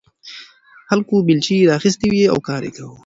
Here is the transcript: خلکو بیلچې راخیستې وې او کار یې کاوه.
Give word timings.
خلکو 0.89 1.15
بیلچې 1.27 1.57
راخیستې 1.71 2.07
وې 2.13 2.23
او 2.33 2.37
کار 2.47 2.61
یې 2.67 2.71
کاوه. 2.75 2.97